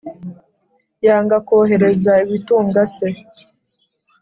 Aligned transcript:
yanga 1.05 1.37
kohereza 1.47 2.11
ibitunga 2.23 2.81
se. 2.95 3.07